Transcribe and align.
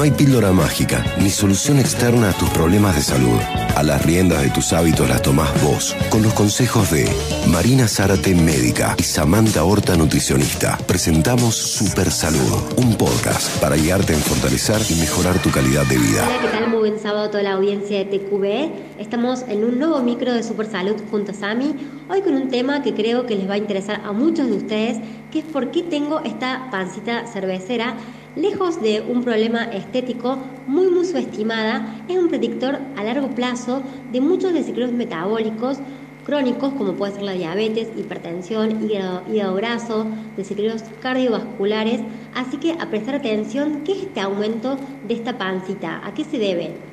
No 0.00 0.04
hay 0.04 0.12
píldora 0.12 0.50
mágica 0.50 1.04
ni 1.20 1.28
solución 1.28 1.78
externa 1.78 2.30
a 2.30 2.32
tus 2.32 2.48
problemas 2.48 2.96
de 2.96 3.02
salud. 3.02 3.38
A 3.76 3.82
las 3.82 4.02
riendas 4.02 4.40
de 4.40 4.48
tus 4.48 4.72
hábitos 4.72 5.06
las 5.06 5.20
tomás 5.20 5.50
vos, 5.62 5.94
con 6.08 6.22
los 6.22 6.32
consejos 6.32 6.90
de 6.90 7.06
Marina 7.48 7.86
Zárate, 7.86 8.34
médica, 8.34 8.96
y 8.96 9.02
Samantha 9.02 9.62
Horta, 9.62 9.96
nutricionista. 9.96 10.78
Presentamos 10.86 11.54
Super 11.54 12.10
Salud, 12.10 12.62
un 12.78 12.96
podcast 12.96 13.60
para 13.60 13.76
guiarte 13.76 14.14
en 14.14 14.20
fortalecer 14.20 14.80
y 14.88 14.94
mejorar 14.94 15.38
tu 15.42 15.50
calidad 15.50 15.84
de 15.84 15.98
vida. 15.98 16.26
Hola, 16.26 16.40
¿qué 16.40 16.48
tal? 16.48 16.70
Muy 16.70 16.78
buen 16.78 16.98
sábado 16.98 17.24
a 17.24 17.30
toda 17.30 17.42
la 17.42 17.52
audiencia 17.52 17.98
de 17.98 18.06
TQB. 18.06 19.00
Estamos 19.00 19.42
en 19.48 19.64
un 19.64 19.78
nuevo 19.78 20.00
micro 20.00 20.32
de 20.32 20.42
Super 20.42 20.64
Salud 20.64 20.96
junto 21.10 21.32
a 21.32 21.34
Sami, 21.34 21.74
hoy 22.10 22.22
con 22.22 22.34
un 22.34 22.48
tema 22.48 22.82
que 22.82 22.92
creo 22.92 23.24
que 23.24 23.36
les 23.36 23.48
va 23.48 23.54
a 23.54 23.58
interesar 23.58 24.00
a 24.04 24.12
muchos 24.12 24.48
de 24.48 24.56
ustedes, 24.56 24.98
que 25.30 25.38
es 25.38 25.44
por 25.44 25.70
qué 25.70 25.84
tengo 25.84 26.20
esta 26.20 26.68
pancita 26.70 27.28
cervecera 27.28 27.94
lejos 28.34 28.82
de 28.82 29.00
un 29.00 29.22
problema 29.22 29.64
estético 29.64 30.36
muy 30.66 30.88
muy 30.88 31.06
subestimada, 31.06 32.02
es 32.08 32.18
un 32.18 32.28
predictor 32.28 32.80
a 32.96 33.04
largo 33.04 33.28
plazo 33.28 33.82
de 34.10 34.20
muchos 34.20 34.52
desequilibrios 34.52 34.92
metabólicos 34.92 35.78
crónicos 36.26 36.72
como 36.74 36.94
puede 36.94 37.14
ser 37.14 37.22
la 37.22 37.32
diabetes, 37.32 37.88
hipertensión, 37.96 38.84
hígado, 38.84 39.22
hígado 39.32 39.54
graso, 39.54 40.06
desequilibrios 40.36 40.82
cardiovasculares, 41.00 42.00
así 42.34 42.56
que 42.56 42.72
a 42.72 42.90
prestar 42.90 43.14
atención 43.14 43.82
qué 43.84 43.92
es 43.92 44.02
este 44.02 44.20
aumento 44.20 44.76
de 45.06 45.14
esta 45.14 45.38
pancita, 45.38 46.00
a 46.04 46.12
qué 46.12 46.24
se 46.24 46.38
debe. 46.38 46.89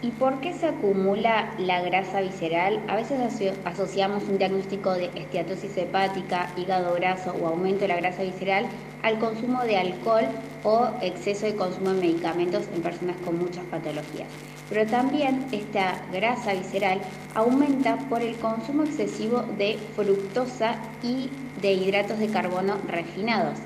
¿Y 0.00 0.12
por 0.12 0.40
qué 0.40 0.52
se 0.52 0.68
acumula 0.68 1.52
la 1.58 1.82
grasa 1.82 2.20
visceral? 2.20 2.80
A 2.86 2.94
veces 2.94 3.18
asociamos 3.64 4.22
un 4.28 4.38
diagnóstico 4.38 4.92
de 4.92 5.10
esteatosis 5.16 5.76
hepática, 5.76 6.52
hígado 6.56 6.94
graso 6.94 7.34
o 7.34 7.48
aumento 7.48 7.80
de 7.80 7.88
la 7.88 7.96
grasa 7.96 8.22
visceral 8.22 8.66
al 9.02 9.18
consumo 9.18 9.64
de 9.64 9.76
alcohol 9.76 10.26
o 10.62 10.90
exceso 11.02 11.46
de 11.46 11.56
consumo 11.56 11.90
de 11.90 12.00
medicamentos 12.00 12.68
en 12.72 12.82
personas 12.82 13.16
con 13.24 13.40
muchas 13.40 13.64
patologías. 13.64 14.28
Pero 14.68 14.88
también 14.88 15.46
esta 15.50 16.00
grasa 16.12 16.52
visceral 16.52 17.00
aumenta 17.34 17.96
por 18.08 18.22
el 18.22 18.36
consumo 18.36 18.84
excesivo 18.84 19.42
de 19.58 19.78
fructosa 19.96 20.76
y 21.02 21.28
de 21.60 21.72
hidratos 21.72 22.20
de 22.20 22.28
carbono 22.28 22.76
refinados. 22.86 23.58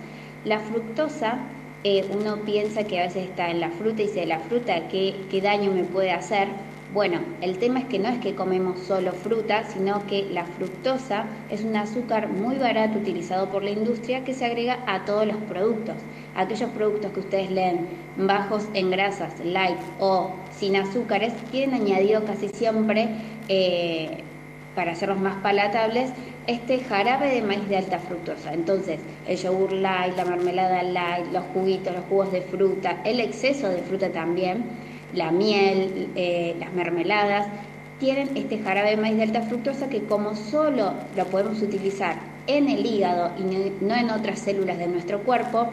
La 0.47 0.61
fructosa 0.61 1.41
eh, 1.85 2.05
uno 2.13 2.37
piensa 2.45 2.85
que 2.85 3.01
a 3.01 3.05
veces 3.05 3.29
está 3.29 3.51
en 3.51 3.61
la 3.61 3.71
fruta 3.71 4.03
y 4.03 4.07
dice, 4.07 4.27
la 4.27 4.39
fruta, 4.41 4.89
¿qué, 4.89 5.15
¿qué 5.31 5.41
daño 5.41 5.73
me 5.73 5.85
puede 5.85 6.13
hacer? 6.13 6.49
Bueno, 6.93 7.21
el 7.41 7.57
tema 7.57 7.81
es 7.81 7.87
que 7.87 7.99
no 7.99 8.11
es 8.11 8.19
que 8.19 8.35
comemos 8.35 8.79
solo 8.81 9.13
fruta, 9.13 9.65
sino 9.65 10.07
que 10.07 10.27
la 10.31 10.45
fructosa 10.45 11.25
es 11.51 11.65
un 11.65 11.75
azúcar 11.75 12.29
muy 12.29 12.57
barato 12.57 12.99
utilizado 12.99 13.49
por 13.49 13.65
la 13.65 13.71
industria 13.71 14.25
que 14.25 14.35
se 14.35 14.45
agrega 14.45 14.79
a 14.87 15.07
todos 15.07 15.27
los 15.27 15.37
productos. 15.49 15.97
Aquellos 16.35 16.69
productos 16.71 17.13
que 17.13 17.21
ustedes 17.21 17.51
leen 17.51 17.89
bajos 18.19 18.69
en 18.75 18.91
grasas, 18.91 19.33
light 19.43 19.79
o 20.01 20.33
sin 20.51 20.77
azúcares, 20.77 21.33
tienen 21.51 21.81
añadido 21.81 22.27
casi 22.27 22.51
siempre, 22.51 23.09
eh, 23.49 24.19
para 24.75 24.93
hacerlos 24.93 25.19
más 25.19 25.37
palatables, 25.37 26.13
este 26.47 26.81
jarabe 26.81 27.29
de 27.29 27.43
maíz 27.43 27.69
de 27.69 27.77
alta 27.77 27.99
fructosa. 27.99 28.53
Entonces, 28.53 29.01
el 29.27 29.37
yogur 29.37 29.73
light, 29.73 30.17
la 30.17 30.25
mermelada 30.25 30.83
light, 30.83 31.27
los 31.33 31.45
juguitos, 31.55 31.95
los 31.95 32.05
jugos 32.07 32.33
de 32.33 32.43
fruta, 32.43 33.01
el 33.05 33.21
exceso 33.21 33.69
de 33.69 33.83
fruta 33.83 34.11
también, 34.11 34.65
la 35.15 35.31
miel, 35.31 36.09
eh, 36.17 36.57
las 36.59 36.73
mermeladas, 36.73 37.47
tienen 37.99 38.37
este 38.37 38.59
jarabe 38.59 38.91
de 38.91 38.97
maíz 38.97 39.17
de 39.17 39.23
alta 39.23 39.43
fructosa 39.43 39.89
que 39.89 40.03
como 40.05 40.35
solo 40.35 40.95
lo 41.17 41.25
podemos 41.27 41.63
utilizar 41.63 42.17
en 42.49 42.69
el 42.69 42.85
hígado 42.85 43.31
y 43.39 43.85
no 43.85 43.95
en 43.95 44.11
otras 44.11 44.41
células 44.41 44.79
de 44.79 44.89
nuestro 44.89 45.21
cuerpo, 45.23 45.69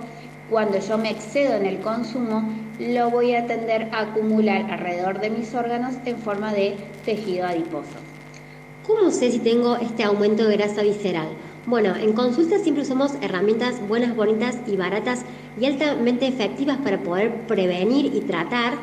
cuando 0.50 0.80
yo 0.80 0.97
me 0.97 1.09
excedo 1.09 1.56
en 1.56 1.66
el 1.66 1.80
consumo, 1.80 2.44
lo 2.80 3.09
voy 3.09 3.36
a 3.36 3.45
tender 3.45 3.90
a 3.92 4.02
acumular 4.02 4.70
alrededor 4.72 5.20
de 5.20 5.30
mis 5.30 5.53
órganos 5.53 5.95
en 6.06 6.17
forma 6.17 6.53
de 6.53 6.75
tejido 7.06 7.45
adiposo. 7.45 7.97
¿Cómo 8.90 9.12
sé 9.12 9.32
si 9.32 9.38
tengo 9.38 9.76
este 9.76 10.04
aumento 10.04 10.47
de 10.47 10.58
grasa 10.58 10.81
visceral? 10.81 11.28
Bueno, 11.68 11.96
en 11.96 12.13
consulta 12.13 12.58
siempre 12.58 12.81
usamos 12.81 13.12
herramientas 13.22 13.88
buenas, 13.88 14.16
bonitas 14.16 14.58
y 14.66 14.78
baratas 14.78 15.25
y 15.62 15.68
altamente 15.68 16.25
efectivas 16.25 16.80
para 16.80 17.00
poder 17.03 17.46
prevenir 17.46 18.08
y 18.08 18.22
tratar, 18.22 18.74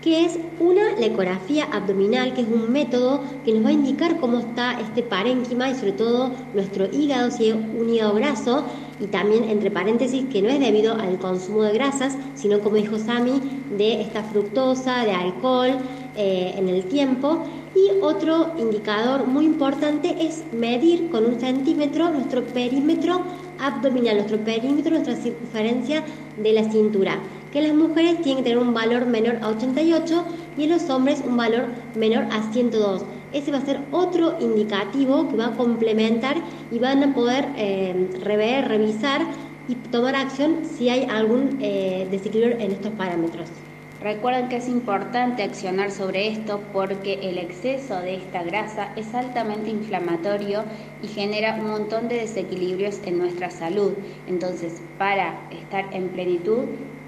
que 0.00 0.24
es 0.24 0.38
una, 0.60 0.92
la 0.98 1.04
ecografía 1.04 1.64
abdominal, 1.64 2.32
que 2.32 2.40
es 2.40 2.48
un 2.48 2.72
método 2.72 3.20
que 3.44 3.52
nos 3.52 3.66
va 3.66 3.68
a 3.68 3.72
indicar 3.72 4.18
cómo 4.18 4.38
está 4.38 4.80
este 4.80 5.02
parénquima 5.02 5.68
y 5.68 5.74
sobre 5.74 5.92
todo 5.92 6.30
nuestro 6.54 6.86
hígado, 6.90 7.30
si 7.30 7.50
es 7.50 7.54
un 7.54 7.90
hígado 7.90 8.14
graso, 8.14 8.64
y 8.98 9.08
también 9.08 9.44
entre 9.44 9.70
paréntesis 9.70 10.24
que 10.32 10.40
no 10.40 10.48
es 10.48 10.58
debido 10.58 10.94
al 10.94 11.18
consumo 11.18 11.64
de 11.64 11.74
grasas, 11.74 12.16
sino 12.34 12.60
como 12.60 12.76
dijo 12.76 12.98
Sami, 12.98 13.42
de 13.76 14.00
esta 14.00 14.22
fructosa, 14.22 15.04
de 15.04 15.12
alcohol 15.12 15.76
eh, 16.16 16.54
en 16.56 16.68
el 16.70 16.84
tiempo. 16.84 17.44
Y 17.74 18.00
otro 18.02 18.52
indicador 18.58 19.26
muy 19.26 19.44
importante 19.44 20.16
es 20.26 20.44
medir 20.52 21.08
con 21.08 21.24
un 21.24 21.38
centímetro 21.38 22.10
nuestro 22.10 22.42
perímetro 22.42 23.22
abdominal, 23.60 24.16
nuestro 24.16 24.38
perímetro, 24.38 24.90
nuestra 24.90 25.14
circunferencia 25.14 26.02
de 26.36 26.52
la 26.52 26.64
cintura, 26.64 27.18
que 27.52 27.62
las 27.62 27.74
mujeres 27.74 28.22
tienen 28.22 28.38
que 28.38 28.50
tener 28.50 28.58
un 28.58 28.74
valor 28.74 29.06
menor 29.06 29.36
a 29.40 29.48
88 29.48 30.24
y 30.58 30.64
en 30.64 30.70
los 30.70 30.90
hombres 30.90 31.22
un 31.24 31.36
valor 31.36 31.66
menor 31.94 32.24
a 32.32 32.52
102. 32.52 33.04
Ese 33.32 33.52
va 33.52 33.58
a 33.58 33.64
ser 33.64 33.80
otro 33.92 34.36
indicativo 34.40 35.28
que 35.28 35.36
va 35.36 35.46
a 35.46 35.56
complementar 35.56 36.36
y 36.72 36.78
van 36.80 37.04
a 37.04 37.14
poder 37.14 37.48
eh, 37.56 38.08
rever, 38.24 38.66
revisar 38.66 39.22
y 39.68 39.76
tomar 39.76 40.16
acción 40.16 40.62
si 40.64 40.88
hay 40.88 41.04
algún 41.04 41.58
eh, 41.60 42.08
desequilibrio 42.10 42.58
en 42.58 42.72
estos 42.72 42.90
parámetros. 42.92 43.48
Recuerden 44.02 44.48
que 44.48 44.56
es 44.56 44.66
importante 44.66 45.42
accionar 45.42 45.90
sobre 45.90 46.28
esto 46.28 46.62
porque 46.72 47.18
el 47.22 47.36
exceso 47.36 48.00
de 48.00 48.14
esta 48.14 48.42
grasa 48.42 48.92
es 48.96 49.14
altamente 49.14 49.68
inflamatorio 49.68 50.64
y 51.02 51.08
genera 51.08 51.56
un 51.56 51.66
montón 51.66 52.08
de 52.08 52.16
desequilibrios 52.16 52.98
en 53.04 53.18
nuestra 53.18 53.50
salud. 53.50 53.92
Entonces, 54.26 54.80
para 54.96 55.38
estar 55.50 55.84
en 55.94 56.08
plenitud, 56.08 56.60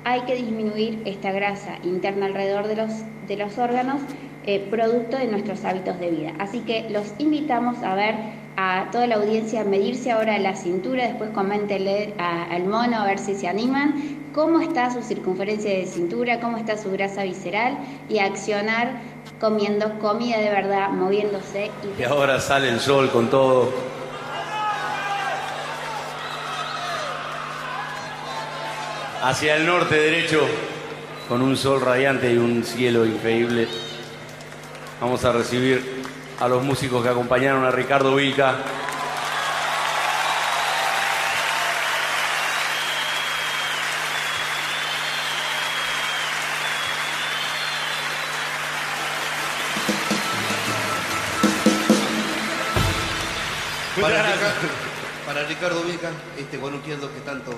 hay 0.05 0.21
que 0.23 0.35
disminuir 0.35 1.01
esta 1.07 1.33
grasa 1.33 1.79
interna 1.83 2.27
alrededor 2.27 2.69
de 2.69 2.77
los, 2.77 2.91
de 3.27 3.39
los 3.39 3.57
órganos 3.57 4.03
eh, 4.45 4.67
producto 4.71 5.17
de 5.17 5.29
nuestros 5.29 5.65
hábitos 5.65 5.99
de 5.99 6.11
vida. 6.11 6.33
Así 6.39 6.61
que 6.61 6.91
los 6.91 7.15
invitamos 7.19 7.83
a 7.83 7.95
ver 7.95 8.17
a 8.59 8.89
toda 8.93 9.07
la 9.07 9.15
audiencia 9.15 9.65
medirse 9.65 10.11
ahora 10.11 10.39
la 10.39 10.55
cintura, 10.57 11.07
después 11.07 11.31
coméntenle 11.31 12.13
al 12.19 12.65
mono 12.65 12.99
a 12.99 13.07
ver 13.07 13.19
si 13.19 13.35
se 13.35 13.49
animan 13.49 14.22
cómo 14.33 14.61
está 14.61 14.91
su 14.93 15.03
circunferencia 15.03 15.71
de 15.71 15.87
cintura, 15.87 16.41
cómo 16.41 16.57
está 16.57 16.77
su 16.77 16.91
grasa 16.91 17.23
visceral 17.23 17.79
y 18.09 18.19
accionar 18.19 19.01
comiendo 19.41 19.99
comida 19.99 20.39
de 20.39 20.51
verdad, 20.51 20.91
moviéndose. 20.91 21.71
Y, 21.99 22.03
ahora 22.03 22.41
sale 22.41 22.69
el 22.69 22.81
sol 22.81 23.11
con 23.11 23.29
todo. 23.29 23.73
Hacia 29.23 29.57
el 29.57 29.67
norte 29.67 29.95
derecho, 29.95 30.41
con 31.29 31.43
un 31.43 31.57
sol 31.57 31.81
radiante 31.81 32.33
y 32.33 32.37
un 32.39 32.65
cielo 32.65 33.07
increíble. 33.07 33.69
Vamos 35.01 35.25
a 35.25 35.33
recibir 35.33 36.03
a 36.41 36.49
los 36.49 36.63
músicos 36.65 37.03
que 37.03 37.09
acompañaron 37.09 37.65
a 37.65 37.71
Ricardo 37.71 38.17
Vilca. 38.17 38.57
Para, 54.01 55.43
Ricardo, 55.45 55.83
Vica, 55.83 56.11
este, 56.39 56.57
entiendo 56.77 57.13
que 57.13 57.21
tanto, 57.21 57.53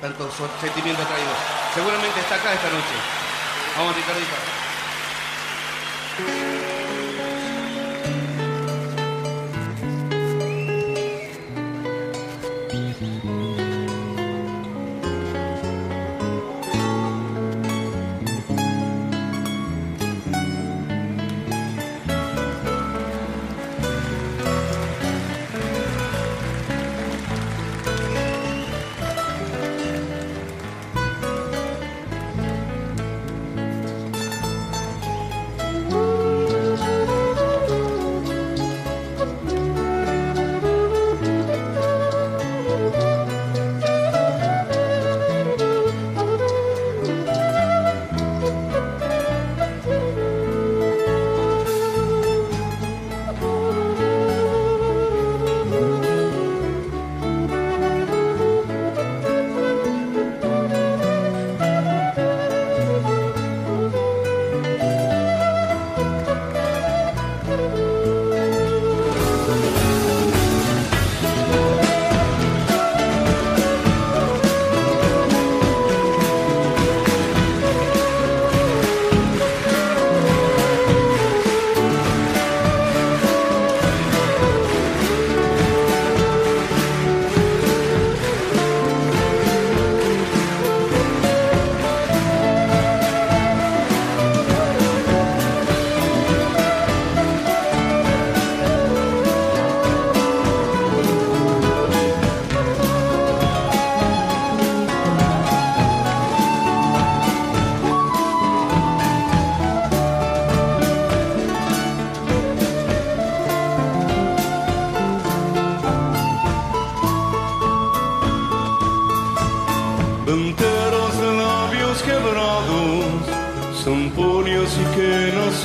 tanto 0.00 0.30
sentimiento 0.60 1.02
ha 1.02 1.06
traído. 1.06 1.30
Seguramente 1.74 2.20
está 2.20 2.34
acá 2.36 2.52
esta 2.52 2.68
noche. 2.68 2.94
Vamos, 3.76 3.96
Ricardito. 3.96 4.36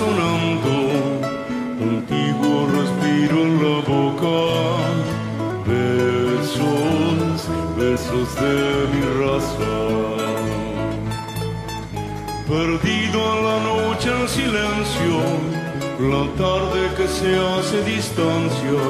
Sonando, 0.04 0.76
antiguo 1.90 2.56
respiro 2.78 3.38
en 3.48 3.54
la 3.64 3.78
boca, 3.94 4.38
besos, 5.72 7.40
besos 7.78 8.28
de 8.44 8.56
mi 8.92 9.02
raza. 9.22 9.76
Perdido 12.54 13.18
en 13.34 13.40
la 13.50 13.58
noche 13.72 14.08
en 14.20 14.28
silencio, 14.28 15.16
la 16.12 16.24
tarde 16.44 16.82
que 16.98 17.08
se 17.18 17.32
hace 17.48 17.78
distancia, 17.96 18.82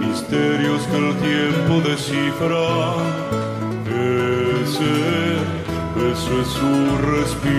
misterios 0.00 0.80
que 0.90 0.98
el 1.04 1.10
tiempo 1.28 1.74
descifra. 1.90 2.66
Ese 4.62 4.94
beso 5.96 6.32
es 6.42 6.48
su 6.58 6.72
respiro. 7.12 7.57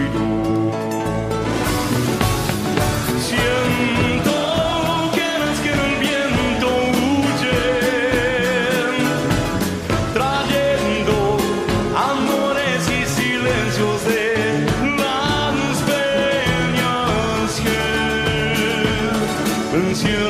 you. 20.03 20.28